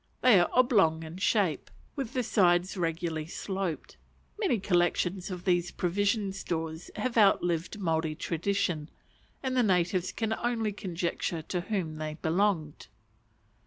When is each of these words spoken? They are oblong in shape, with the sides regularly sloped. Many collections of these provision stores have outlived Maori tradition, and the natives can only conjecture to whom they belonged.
They 0.21 0.39
are 0.39 0.49
oblong 0.53 1.03
in 1.03 1.17
shape, 1.17 1.69
with 1.95 2.13
the 2.13 2.23
sides 2.23 2.75
regularly 2.75 3.27
sloped. 3.27 3.97
Many 4.39 4.59
collections 4.59 5.29
of 5.29 5.45
these 5.45 5.69
provision 5.69 6.33
stores 6.33 6.89
have 6.95 7.19
outlived 7.19 7.77
Maori 7.79 8.15
tradition, 8.15 8.89
and 9.43 9.55
the 9.55 9.61
natives 9.61 10.11
can 10.11 10.33
only 10.33 10.71
conjecture 10.73 11.43
to 11.43 11.61
whom 11.61 11.97
they 11.97 12.15
belonged. 12.15 12.87